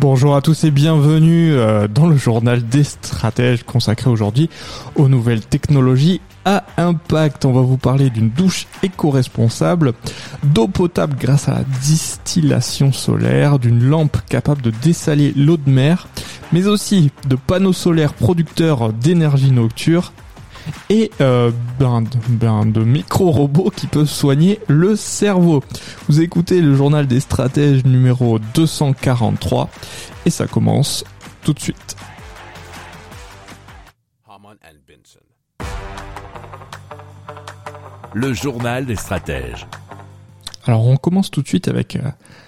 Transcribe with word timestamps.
Bonjour 0.00 0.34
à 0.34 0.40
tous 0.40 0.64
et 0.64 0.70
bienvenue 0.70 1.52
euh, 1.52 1.86
dans 1.86 2.06
le 2.06 2.16
journal 2.16 2.66
des 2.66 2.84
stratèges 2.84 3.64
consacré 3.64 4.08
aujourd'hui 4.08 4.48
aux 4.96 5.08
nouvelles 5.08 5.44
technologies 5.44 6.22
à 6.46 6.64
impact. 6.78 7.44
On 7.44 7.52
va 7.52 7.60
vous 7.60 7.76
parler 7.76 8.08
d'une 8.08 8.30
douche 8.30 8.66
éco-responsable, 8.82 9.92
d'eau 10.42 10.68
potable 10.68 11.16
grâce 11.20 11.50
à 11.50 11.56
la 11.56 11.64
distillation 11.82 12.92
solaire, 12.92 13.58
d'une 13.58 13.84
lampe 13.84 14.16
capable 14.26 14.62
de 14.62 14.70
dessaler 14.70 15.34
l'eau 15.36 15.58
de 15.58 15.68
mer, 15.68 16.08
mais 16.50 16.66
aussi 16.66 17.10
de 17.28 17.36
panneaux 17.36 17.74
solaires 17.74 18.14
producteurs 18.14 18.94
d'énergie 18.94 19.50
nocturne 19.50 20.08
et 20.88 21.10
euh, 21.20 21.50
ben, 21.78 22.02
de, 22.02 22.08
ben, 22.28 22.66
de 22.66 22.82
micro-robots 22.82 23.70
qui 23.74 23.86
peuvent 23.86 24.08
soigner 24.08 24.60
le 24.68 24.96
cerveau. 24.96 25.62
Vous 26.08 26.20
écoutez 26.20 26.60
le 26.60 26.74
journal 26.74 27.06
des 27.06 27.20
stratèges 27.20 27.84
numéro 27.84 28.38
243 28.54 29.70
et 30.26 30.30
ça 30.30 30.46
commence 30.46 31.04
tout 31.42 31.52
de 31.52 31.60
suite. 31.60 31.96
Le 38.12 38.32
journal 38.32 38.86
des 38.86 38.96
stratèges. 38.96 39.68
Alors 40.66 40.86
on 40.86 40.96
commence 40.96 41.30
tout 41.30 41.42
de 41.42 41.48
suite 41.48 41.68
avec 41.68 41.96
euh, 41.96 42.00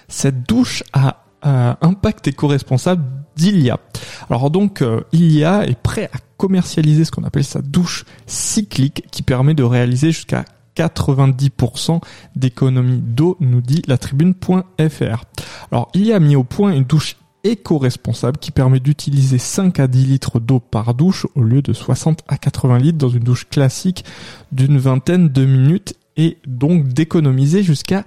cette 0.07 0.43
douche 0.43 0.83
à 0.91 1.23
euh, 1.45 1.73
impact 1.81 2.27
éco-responsable 2.27 3.03
d'Ilia. 3.35 3.79
Alors 4.29 4.49
donc 4.49 4.81
euh, 4.81 5.01
Ilia 5.11 5.65
est 5.65 5.79
prêt 5.79 6.09
à 6.13 6.17
commercialiser 6.37 7.05
ce 7.05 7.11
qu'on 7.11 7.23
appelle 7.23 7.43
sa 7.43 7.61
douche 7.61 8.05
cyclique 8.25 9.05
qui 9.11 9.21
permet 9.21 9.53
de 9.53 9.63
réaliser 9.63 10.11
jusqu'à 10.11 10.45
90% 10.75 12.01
d'économie 12.35 12.99
d'eau, 12.99 13.37
nous 13.39 13.61
dit 13.61 13.81
la 13.87 13.97
tribune.fr. 13.97 15.23
Alors 15.71 15.89
il 15.93 16.05
y 16.05 16.13
a 16.13 16.19
mis 16.19 16.35
au 16.35 16.43
point 16.43 16.73
une 16.73 16.83
douche 16.83 17.17
éco-responsable 17.43 18.37
qui 18.37 18.51
permet 18.51 18.79
d'utiliser 18.79 19.37
5 19.37 19.79
à 19.79 19.87
10 19.87 20.05
litres 20.05 20.39
d'eau 20.39 20.59
par 20.59 20.93
douche 20.93 21.27
au 21.35 21.41
lieu 21.41 21.61
de 21.61 21.73
60 21.73 22.21
à 22.27 22.37
80 22.37 22.77
litres 22.79 22.97
dans 22.97 23.09
une 23.09 23.23
douche 23.23 23.47
classique 23.49 24.05
d'une 24.51 24.77
vingtaine 24.77 25.29
de 25.29 25.45
minutes 25.45 25.95
et 26.15 26.37
donc 26.47 26.87
d'économiser 26.87 27.63
jusqu'à 27.63 28.05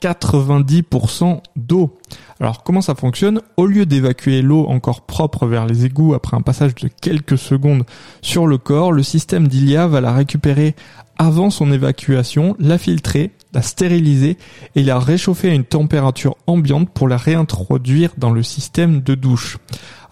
90% 0.00 1.40
d'eau. 1.56 1.98
Alors 2.40 2.62
comment 2.62 2.80
ça 2.80 2.94
fonctionne? 2.94 3.40
Au 3.56 3.66
lieu 3.66 3.86
d'évacuer 3.86 4.42
l'eau 4.42 4.66
encore 4.66 5.02
propre 5.02 5.46
vers 5.46 5.66
les 5.66 5.84
égouts 5.84 6.14
après 6.14 6.36
un 6.36 6.42
passage 6.42 6.74
de 6.76 6.88
quelques 6.88 7.38
secondes 7.38 7.84
sur 8.22 8.46
le 8.46 8.58
corps, 8.58 8.92
le 8.92 9.02
système 9.02 9.48
d'Ilia 9.48 9.86
va 9.86 10.00
la 10.00 10.12
récupérer 10.12 10.76
avant 11.18 11.50
son 11.50 11.72
évacuation, 11.72 12.54
la 12.60 12.78
filtrer, 12.78 13.32
la 13.52 13.62
stériliser 13.62 14.38
et 14.76 14.84
la 14.84 15.00
réchauffer 15.00 15.50
à 15.50 15.54
une 15.54 15.64
température 15.64 16.36
ambiante 16.46 16.90
pour 16.90 17.08
la 17.08 17.16
réintroduire 17.16 18.12
dans 18.18 18.30
le 18.30 18.44
système 18.44 19.00
de 19.00 19.14
douche. 19.14 19.58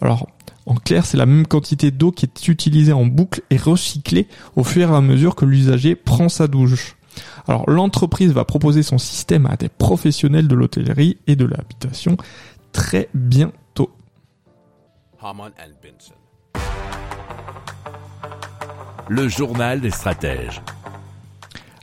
Alors 0.01 0.27
en 0.67 0.75
clair, 0.75 1.07
c'est 1.07 1.17
la 1.17 1.27
même 1.27 1.47
quantité 1.47 1.93
d'eau 1.93 2.11
qui 2.11 2.27
est 2.27 2.49
utilisée 2.49 2.93
en 2.93 3.07
boucle 3.07 3.43
et 3.51 3.57
recyclée 3.57 4.27
au 4.57 4.65
fur 4.65 4.91
et 4.91 4.97
à 4.97 5.01
mesure 5.01 5.37
que 5.37 5.45
l'usager 5.45 5.95
prend 5.95 6.29
sa 6.29 6.49
douche. 6.49 6.97
Alors 7.49 7.69
l'entreprise 7.69 8.33
va 8.33 8.45
proposer 8.45 8.83
son 8.83 8.99
système 8.99 9.47
à 9.47 9.57
des 9.57 9.69
professionnels 9.69 10.49
de 10.49 10.55
l'hôtellerie 10.55 11.19
et 11.27 11.37
de 11.37 11.45
l'habitation 11.45 12.17
très 12.73 13.09
bientôt. 13.15 13.91
Le 19.09 19.29
journal 19.29 19.81
des 19.81 19.91
stratèges. 19.91 20.61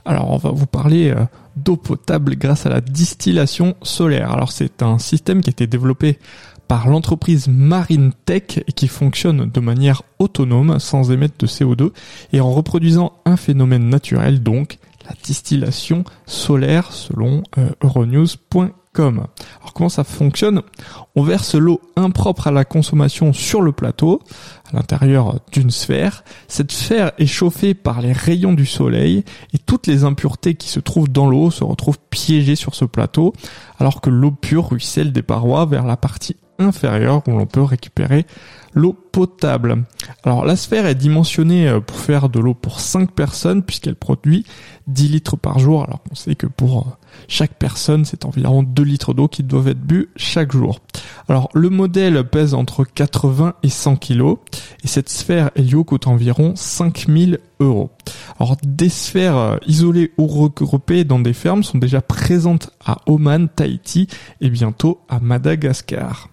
Alors 0.06 0.32
on 0.32 0.38
va 0.38 0.52
vous 0.52 0.66
parler 0.66 1.12
euh, 1.12 1.24
d'eau 1.56 1.78
potable 1.78 2.36
grâce 2.36 2.66
à 2.66 2.70
la 2.70 2.82
distillation 2.82 3.76
solaire. 3.82 4.32
Alors 4.32 4.52
c'est 4.52 4.84
un 4.84 4.98
système 4.98 5.42
qui 5.42 5.50
a 5.50 5.52
été 5.52 5.66
développé 5.66 6.20
par 6.68 6.90
l'entreprise 6.90 7.48
Marine 7.48 8.12
Tech 8.26 8.60
et 8.68 8.72
qui 8.72 8.88
fonctionne 8.88 9.50
de 9.50 9.60
manière 9.60 10.02
autonome 10.20 10.80
sans 10.80 11.12
émettre 11.12 11.38
de 11.38 11.48
CO2 11.48 11.92
et 12.34 12.42
en 12.42 12.52
reproduisant 12.52 13.14
un 13.26 13.38
phénomène 13.38 13.90
naturel 13.90 14.44
donc 14.44 14.78
la 15.06 15.16
distillation 15.24 16.04
solaire 16.26 16.92
selon 16.92 17.44
euh, 17.58 17.70
euronews.com. 17.82 19.28
Alors 19.60 19.74
comment 19.74 19.90
ça 19.90 20.04
fonctionne? 20.04 20.62
On 21.16 21.24
verse 21.24 21.56
l'eau 21.56 21.82
impropre 21.96 22.48
à 22.48 22.52
la 22.52 22.64
consommation 22.64 23.34
sur 23.34 23.62
le 23.62 23.72
plateau, 23.72 24.22
à 24.72 24.76
l'intérieur 24.76 25.40
d'une 25.52 25.72
sphère. 25.72 26.24
Cette 26.48 26.72
sphère 26.72 27.12
est 27.18 27.26
chauffée 27.26 27.74
par 27.74 28.02
les 28.02 28.14
rayons 28.14 28.54
du 28.54 28.66
soleil 28.66 29.24
et 29.54 29.58
toutes 29.58 29.88
les 29.88 30.04
impuretés 30.04 30.56
qui 30.56 30.70
se 30.70 30.80
trouvent 30.80 31.10
dans 31.10 31.28
l'eau 31.28 31.50
se 31.50 31.64
retrouvent 31.64 32.00
piégées 32.10 32.56
sur 32.56 32.76
ce 32.76 32.86
plateau, 32.86 33.34
alors 33.80 34.00
que 34.00 34.12
l'eau 34.12 34.32
pure 34.32 34.70
ruisselle 34.70 35.12
des 35.12 35.24
parois 35.24 35.66
vers 35.66 35.86
la 35.86 35.98
partie 35.98 36.36
inférieure 36.64 37.22
où 37.28 37.32
l'on 37.32 37.46
peut 37.46 37.62
récupérer 37.62 38.26
l'eau 38.74 38.94
potable. 38.94 39.84
Alors 40.24 40.46
la 40.46 40.56
sphère 40.56 40.86
est 40.86 40.96
dimensionnée 40.96 41.68
euh, 41.68 41.80
pour 41.80 41.98
faire 41.98 42.30
de 42.30 42.40
l'eau 42.40 42.54
pour 42.54 42.80
5 42.80 43.12
personnes 43.12 43.64
puisqu'elle 43.64 43.96
produit 43.96 44.46
10 44.88 45.10
litres 45.10 45.38
par 45.38 45.60
jour. 45.60 45.84
Alors 45.84 46.00
on 46.12 46.16
sait 46.16 46.36
que 46.36 46.48
pour 46.48 46.80
euh, 46.80 46.92
chaque 47.28 47.54
personne 47.54 48.06
c'est 48.06 48.26
environ 48.26 48.64
2 48.64 48.84
litres 48.84 49.14
d'eau 49.14 49.28
qui 49.28 49.44
doivent 49.44 49.68
être 49.68 49.82
bu 49.82 50.10
chaque 50.16 50.52
jour. 50.52 50.80
Alors 51.30 51.50
le 51.54 51.70
modèle 51.70 52.24
pèse 52.24 52.54
entre 52.54 52.84
80 52.84 53.54
et 53.64 53.70
100 53.70 53.96
kilos 53.98 54.40
et 54.84 54.88
cette 54.88 55.10
sphère 55.10 55.52
Helio 55.56 55.84
coûte 55.84 56.08
environ 56.08 56.54
5000 56.56 57.40
euros. 57.60 57.92
Alors 58.40 58.58
des 58.64 58.90
sphères 58.90 59.38
euh, 59.38 59.58
isolées 59.68 60.12
ou 60.18 60.26
regroupées 60.26 61.04
dans 61.04 61.20
des 61.20 61.34
fermes 61.34 61.64
sont 61.64 61.78
déjà 61.78 62.02
présentes 62.02 62.72
à 62.84 62.98
Oman, 63.06 63.50
Tahiti 63.50 64.08
et 64.42 64.50
bientôt 64.50 65.02
à 65.10 65.20
Madagascar. 65.20 66.33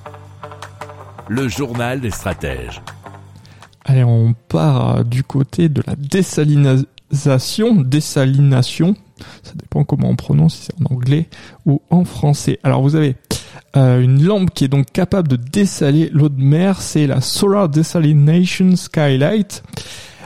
Le 1.27 1.47
journal 1.47 2.01
des 2.01 2.11
stratèges. 2.11 2.81
Allez, 3.85 4.03
on 4.03 4.33
part 4.47 4.97
euh, 4.97 5.03
du 5.03 5.23
côté 5.23 5.69
de 5.69 5.81
la 5.87 5.95
désalinisation, 5.95 7.75
dessalination. 7.75 8.95
Ça 9.43 9.53
dépend 9.55 9.83
comment 9.83 10.09
on 10.09 10.15
prononce, 10.15 10.55
si 10.55 10.65
c'est 10.65 10.81
en 10.81 10.93
anglais 10.93 11.29
ou 11.65 11.81
en 11.89 12.05
français. 12.05 12.59
Alors 12.63 12.81
vous 12.81 12.95
avez 12.95 13.15
euh, 13.77 14.01
une 14.01 14.23
lampe 14.23 14.51
qui 14.51 14.65
est 14.65 14.69
donc 14.69 14.87
capable 14.91 15.27
de 15.27 15.35
dessaler 15.35 16.09
l'eau 16.11 16.29
de 16.29 16.41
mer, 16.41 16.81
c'est 16.81 17.07
la 17.07 17.21
Solar 17.21 17.69
Desalination 17.69 18.75
Skylight. 18.75 19.63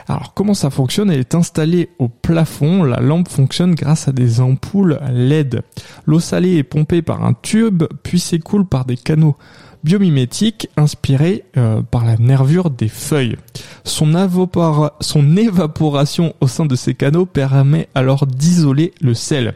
Alors 0.08 0.34
comment 0.34 0.54
ça 0.54 0.70
fonctionne? 0.70 1.10
Elle 1.10 1.20
est 1.20 1.34
installée 1.34 1.90
au 1.98 2.08
plafond. 2.08 2.84
La 2.84 3.00
lampe 3.00 3.28
fonctionne 3.28 3.74
grâce 3.74 4.06
à 4.06 4.12
des 4.12 4.40
ampoules 4.40 5.00
LED. 5.10 5.62
L'eau 6.06 6.20
salée 6.20 6.56
est 6.56 6.62
pompée 6.62 7.02
par 7.02 7.24
un 7.24 7.34
tube, 7.34 7.84
puis 8.02 8.20
s'écoule 8.20 8.66
par 8.66 8.84
des 8.84 8.96
canaux 8.96 9.36
biomimétiques 9.86 10.68
inspirés 10.76 11.44
euh, 11.56 11.80
par 11.80 12.04
la 12.04 12.16
nervure 12.16 12.70
des 12.70 12.88
feuilles. 12.88 13.36
Son 13.84 14.16
évaporation 15.36 16.34
au 16.40 16.48
sein 16.48 16.66
de 16.66 16.74
ces 16.74 16.94
canaux 16.94 17.24
permet 17.24 17.88
alors 17.94 18.26
d'isoler 18.26 18.92
le 19.00 19.14
sel. 19.14 19.54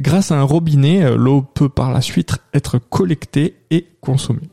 Grâce 0.00 0.32
à 0.32 0.40
un 0.40 0.42
robinet, 0.42 1.04
euh, 1.04 1.16
l'eau 1.16 1.42
peut 1.42 1.68
par 1.68 1.92
la 1.92 2.00
suite 2.00 2.38
être 2.52 2.78
collectée 2.78 3.54
et 3.70 3.86
consommée. 4.00 4.50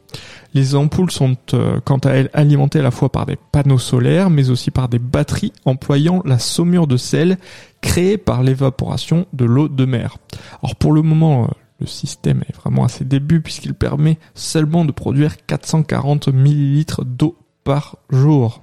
Les 0.54 0.76
ampoules 0.76 1.12
sont 1.12 1.36
euh, 1.54 1.80
quant 1.84 1.98
à 1.98 2.12
elles 2.12 2.30
alimentées 2.34 2.80
à 2.80 2.84
la 2.84 2.92
fois 2.92 3.12
par 3.12 3.26
des 3.26 3.38
panneaux 3.52 3.80
solaires 3.80 4.30
mais 4.30 4.52
aussi 4.52 4.70
par 4.70 4.88
des 4.88 5.00
batteries 5.00 5.54
employant 5.66 6.22
la 6.26 6.38
saumure 6.38 6.86
de 6.86 6.98
sel 6.98 7.38
créée 7.82 8.18
par 8.18 8.44
l'évaporation 8.44 9.26
de 9.34 9.46
l'eau 9.46 9.68
de 9.68 9.86
mer. 9.86 10.18
Alors 10.62 10.76
pour 10.76 10.94
le 10.94 11.02
moment, 11.02 11.46
euh, 11.46 11.48
le 11.80 11.86
système 11.86 12.44
est 12.48 12.56
vraiment 12.56 12.84
à 12.84 12.90
ses 12.90 13.06
débuts 13.06 13.42
puisqu'il 13.42 13.74
permet 13.74 14.18
seulement 14.34 14.86
de 14.86 14.92
produire 14.92 15.46
440 15.46 16.30
millilitres 16.30 17.06
d'eau 17.06 17.38
par 17.64 17.98
jour. 18.10 18.62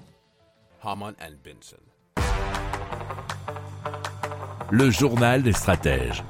Le 4.70 4.90
journal 4.90 5.43
des 5.43 5.52
stratèges. 5.52 6.25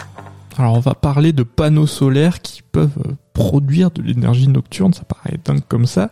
Alors 0.56 0.74
on 0.74 0.80
va 0.80 0.94
parler 0.94 1.32
de 1.32 1.42
panneaux 1.42 1.86
solaires 1.86 2.40
qui 2.40 2.62
peuvent 2.62 3.16
produire 3.32 3.90
de 3.90 4.02
l'énergie 4.02 4.46
nocturne, 4.46 4.92
ça 4.92 5.04
paraît 5.04 5.38
dingue 5.44 5.62
comme 5.66 5.86
ça, 5.86 6.10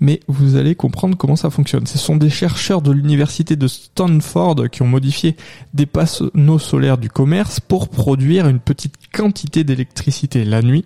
mais 0.00 0.20
vous 0.28 0.56
allez 0.56 0.74
comprendre 0.74 1.16
comment 1.16 1.36
ça 1.36 1.50
fonctionne. 1.50 1.86
Ce 1.86 1.98
sont 1.98 2.16
des 2.16 2.30
chercheurs 2.30 2.82
de 2.82 2.92
l'université 2.92 3.56
de 3.56 3.66
Stanford 3.66 4.70
qui 4.70 4.82
ont 4.82 4.86
modifié 4.86 5.36
des 5.74 5.86
panneaux 5.86 6.58
solaires 6.58 6.98
du 6.98 7.08
commerce 7.08 7.60
pour 7.60 7.88
produire 7.88 8.48
une 8.48 8.60
petite 8.60 8.94
quantité 9.12 9.64
d'électricité 9.64 10.44
la 10.44 10.62
nuit 10.62 10.84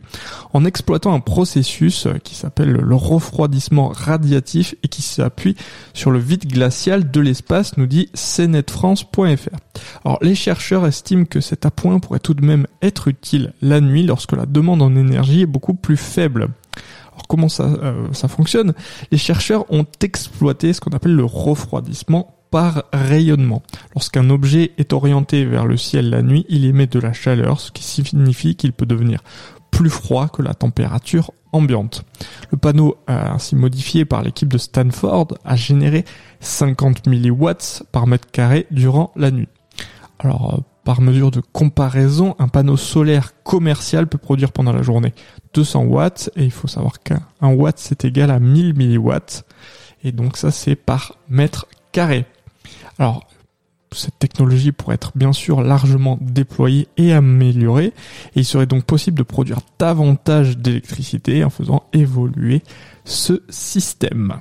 en 0.53 0.65
exploitant 0.65 1.15
un 1.15 1.21
processus 1.21 2.09
qui 2.25 2.35
s'appelle 2.35 2.73
le 2.73 2.95
refroidissement 2.95 3.89
radiatif 3.89 4.75
et 4.83 4.89
qui 4.89 5.03
s'appuie 5.03 5.57
sur 5.95 6.11
le 6.11 6.19
vide 6.19 6.47
glacial 6.47 7.11
de 7.11 7.21
l'espace, 7.21 7.77
nous 7.77 7.87
dit 7.87 8.09
cnetfrance.fr. 8.15 9.57
Alors 10.05 10.19
les 10.23 10.35
chercheurs 10.35 10.87
estiment 10.87 11.25
que 11.25 11.41
cet 11.41 11.67
appoint 11.67 11.99
pourrait 11.99 12.21
tout 12.21 12.35
de 12.35 12.45
même 12.45 12.67
être 12.81 13.09
utile 13.09 13.53
la 13.63 13.81
nuit 13.81 14.05
lorsque 14.05 14.33
la 14.33 14.47
demande 14.47 14.83
en 14.83 14.95
énergie 14.97 15.43
est 15.43 15.47
beaucoup 15.47 15.75
plus 15.75 15.97
faible. 15.97 16.49
Alors 17.13 17.27
comment 17.29 17.49
ça, 17.49 17.65
euh, 17.65 18.09
ça 18.13 18.29
fonctionne? 18.29 18.75
Les 19.11 19.19
chercheurs 19.19 19.71
ont 19.73 19.87
exploité 20.01 20.73
ce 20.73 20.81
qu'on 20.81 20.93
appelle 20.93 21.15
le 21.15 21.25
refroidissement 21.25 22.37
par 22.51 22.85
rayonnement. 22.93 23.63
Lorsqu'un 23.95 24.29
objet 24.31 24.73
est 24.79 24.93
orienté 24.93 25.45
vers 25.45 25.67
le 25.67 25.77
ciel 25.77 26.11
la 26.11 26.23
nuit, 26.23 26.45
il 26.49 26.65
émet 26.65 26.87
de 26.87 26.99
la 26.99 27.13
chaleur, 27.13 27.61
ce 27.61 27.73
qui 27.73 27.83
signifie 27.83 28.57
qu'il 28.57 28.73
peut 28.73 28.87
devenir 28.87 29.21
plus 29.71 29.91
froid 29.91 30.29
que 30.29 30.43
la 30.43 30.53
température 30.53 31.33
ambiante. 31.53 32.05
Le 32.51 32.59
panneau 32.59 32.97
ainsi 33.07 33.57
modifié 33.57 34.05
par 34.05 34.23
l'équipe 34.23 34.49
de 34.49 34.59
Stanford 34.59 35.29
a 35.45 35.57
généré 35.57 36.05
50 36.41 37.07
milliwatts 37.07 37.85
par 37.91 38.07
mètre 38.07 38.31
carré 38.31 38.67
durant 38.71 39.13
la 39.17 39.31
nuit. 39.31 39.49
Euh, 40.25 40.31
par 40.85 41.01
mesure 41.01 41.31
de 41.31 41.41
comparaison, 41.41 42.35
un 42.39 42.49
panneau 42.49 42.77
solaire 42.77 43.33
commercial 43.45 44.07
peut 44.07 44.19
produire 44.19 44.53
pendant 44.53 44.73
la 44.73 44.83
journée 44.83 45.15
200 45.55 45.85
watts 45.85 46.31
et 46.37 46.45
il 46.45 46.51
faut 46.51 46.69
savoir 46.69 47.03
qu'un 47.03 47.23
watt 47.41 47.79
c'est 47.79 48.05
égal 48.05 48.31
à 48.31 48.41
1000 48.41 48.75
milliwatts 48.75 49.45
et 50.03 50.13
donc 50.13 50.37
ça 50.37 50.51
c'est 50.51 50.75
par 50.75 51.17
mètre 51.29 51.67
carré. 51.93 52.25
Alors 52.99 53.27
cette 53.93 54.19
technologie 54.19 54.73
pourrait 54.73 54.95
être 54.95 55.13
bien 55.15 55.33
sûr 55.33 55.63
largement 55.63 56.19
déployée 56.21 56.89
et 56.97 57.13
améliorée 57.13 57.87
et 58.35 58.41
il 58.41 58.45
serait 58.45 58.67
donc 58.67 58.85
possible 58.85 59.19
de 59.19 59.23
produire 59.23 59.61
davantage 59.79 60.59
d'électricité 60.59 61.45
en 61.45 61.51
faisant 61.51 61.85
évoluer 61.93 62.63
ce 63.05 63.43
système. 63.51 64.41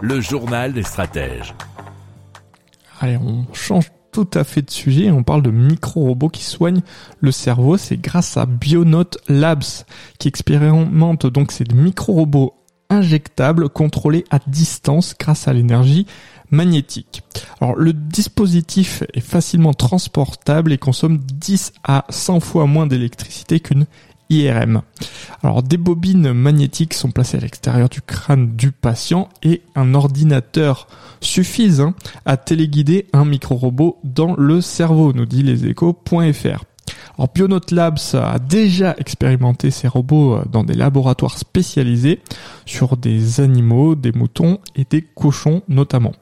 Le 0.00 0.20
journal 0.20 0.72
des 0.72 0.84
stratèges. 0.84 1.54
Allez, 3.00 3.16
on 3.16 3.46
change 3.52 3.90
tout 4.12 4.28
à 4.34 4.44
fait 4.44 4.62
de 4.62 4.70
sujet. 4.70 5.10
On 5.10 5.24
parle 5.24 5.42
de 5.42 5.50
micro-robots 5.50 6.28
qui 6.28 6.44
soignent 6.44 6.82
le 7.20 7.32
cerveau. 7.32 7.76
C'est 7.76 7.96
grâce 7.96 8.36
à 8.36 8.46
Bionote 8.46 9.18
Labs 9.28 9.84
qui 10.18 10.28
expérimente 10.28 11.26
donc 11.26 11.50
ces 11.52 11.64
micro-robots 11.72 12.54
injectables 12.90 13.68
contrôlés 13.68 14.24
à 14.30 14.38
distance 14.46 15.14
grâce 15.18 15.48
à 15.48 15.52
l'énergie 15.52 16.06
magnétique. 16.50 17.22
Alors 17.60 17.76
le 17.76 17.92
dispositif 17.92 19.02
est 19.12 19.20
facilement 19.20 19.74
transportable 19.74 20.72
et 20.72 20.78
consomme 20.78 21.18
10 21.18 21.72
à 21.84 22.04
100 22.08 22.40
fois 22.40 22.66
moins 22.66 22.86
d'électricité 22.86 23.60
qu'une 23.60 23.86
IRM. 24.30 24.82
Alors 25.42 25.62
des 25.62 25.76
bobines 25.76 26.32
magnétiques 26.32 26.94
sont 26.94 27.10
placées 27.10 27.38
à 27.38 27.40
l'extérieur 27.40 27.88
du 27.88 28.02
crâne 28.02 28.56
du 28.56 28.72
patient 28.72 29.28
et 29.42 29.62
un 29.74 29.94
ordinateur 29.94 30.88
suffisent 31.20 31.80
hein, 31.80 31.94
à 32.26 32.36
téléguider 32.36 33.06
un 33.12 33.24
micro-robot 33.24 33.98
dans 34.04 34.34
le 34.36 34.60
cerveau, 34.60 35.12
nous 35.12 35.26
dit 35.26 35.42
leséchos.fr. 35.42 36.64
Alors 37.18 37.28
Bionote 37.34 37.72
Labs 37.72 37.98
a 38.14 38.38
déjà 38.38 38.94
expérimenté 38.98 39.70
ces 39.70 39.88
robots 39.88 40.36
euh, 40.36 40.44
dans 40.50 40.62
des 40.62 40.74
laboratoires 40.74 41.36
spécialisés 41.36 42.20
sur 42.64 42.96
des 42.96 43.40
animaux, 43.40 43.96
des 43.96 44.12
moutons 44.12 44.60
et 44.76 44.86
des 44.88 45.02
cochons 45.02 45.62
notamment. 45.68 46.12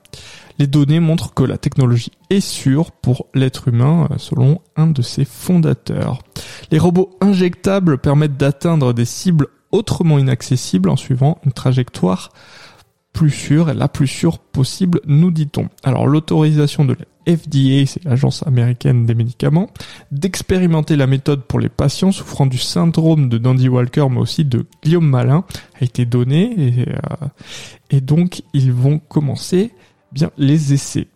Les 0.58 0.66
données 0.66 1.00
montrent 1.00 1.34
que 1.34 1.42
la 1.42 1.58
technologie 1.58 2.12
est 2.30 2.40
sûre 2.40 2.92
pour 2.92 3.26
l'être 3.34 3.68
humain, 3.68 4.08
euh, 4.10 4.14
selon 4.16 4.62
un 4.76 4.86
de 4.86 5.02
ses 5.02 5.26
fondateurs. 5.26 6.22
Les 6.70 6.78
robots 6.78 7.16
injectables 7.20 7.98
permettent 7.98 8.36
d'atteindre 8.36 8.92
des 8.92 9.04
cibles 9.04 9.48
autrement 9.72 10.18
inaccessibles 10.18 10.88
en 10.88 10.96
suivant 10.96 11.38
une 11.44 11.52
trajectoire 11.52 12.30
plus 13.12 13.30
sûre, 13.30 13.72
la 13.72 13.88
plus 13.88 14.06
sûre 14.06 14.38
possible, 14.38 15.00
nous 15.06 15.30
dit-on. 15.30 15.68
Alors 15.82 16.06
l'autorisation 16.06 16.84
de 16.84 16.94
la 16.94 17.36
FDA, 17.36 17.86
c'est 17.86 18.04
l'agence 18.04 18.46
américaine 18.46 19.06
des 19.06 19.14
médicaments, 19.14 19.70
d'expérimenter 20.12 20.96
la 20.96 21.06
méthode 21.06 21.42
pour 21.44 21.58
les 21.58 21.70
patients 21.70 22.12
souffrant 22.12 22.46
du 22.46 22.58
syndrome 22.58 23.30
de 23.30 23.38
Dandy 23.38 23.68
Walker, 23.68 24.06
mais 24.10 24.20
aussi 24.20 24.44
de 24.44 24.66
Guillaume 24.82 25.08
Malin, 25.08 25.44
a 25.80 25.84
été 25.84 26.04
donnée 26.04 26.52
et, 26.58 26.88
euh, 26.90 27.26
et 27.90 28.00
donc 28.02 28.42
ils 28.52 28.70
vont 28.70 28.98
commencer 28.98 29.72
bien 30.12 30.30
les 30.36 30.74
essais. 30.74 31.08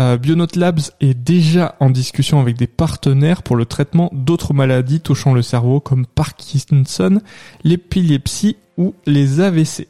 Euh, 0.00 0.16
Bionote 0.16 0.56
Labs 0.56 0.80
est 1.00 1.12
déjà 1.12 1.76
en 1.78 1.90
discussion 1.90 2.40
avec 2.40 2.56
des 2.56 2.66
partenaires 2.66 3.42
pour 3.42 3.54
le 3.54 3.66
traitement 3.66 4.08
d'autres 4.12 4.54
maladies 4.54 5.00
touchant 5.00 5.34
le 5.34 5.42
cerveau 5.42 5.78
comme 5.78 6.06
Parkinson, 6.06 7.20
l'épilepsie 7.64 8.56
ou 8.78 8.94
les 9.04 9.40
AVC. 9.40 9.88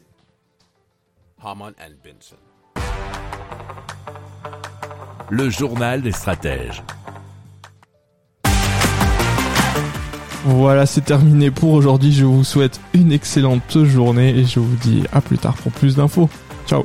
Le 5.30 5.48
journal 5.48 6.02
des 6.02 6.12
stratèges. 6.12 6.82
Voilà, 10.44 10.86
c'est 10.86 11.02
terminé 11.02 11.52
pour 11.52 11.72
aujourd'hui. 11.72 12.12
Je 12.12 12.24
vous 12.24 12.42
souhaite 12.42 12.80
une 12.94 13.12
excellente 13.12 13.84
journée 13.84 14.30
et 14.30 14.44
je 14.44 14.58
vous 14.58 14.76
dis 14.76 15.04
à 15.12 15.20
plus 15.20 15.38
tard 15.38 15.54
pour 15.54 15.70
plus 15.70 15.94
d'infos. 15.94 16.28
Ciao 16.66 16.84